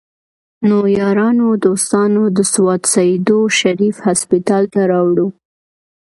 [0.67, 5.27] نو يارانو دوستانو د سوات سيدو شريف هسپتال ته راوړو